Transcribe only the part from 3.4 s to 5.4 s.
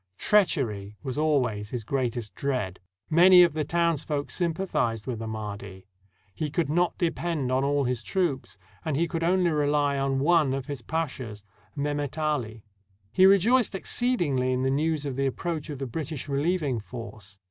of the townsfolk sym pathized with the